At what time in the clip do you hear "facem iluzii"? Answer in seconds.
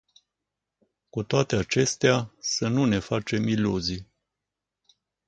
2.99-4.07